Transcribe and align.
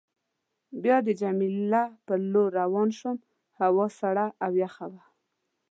بیا 0.83 0.97
د 1.07 1.09
جميله 1.21 1.83
په 2.05 2.13
لور 2.31 2.49
روان 2.61 2.89
شوم، 2.99 3.17
هوا 3.59 3.85
سړه 3.99 4.25
او 4.43 4.51
یخه 4.63 4.85
وه. 4.91 5.03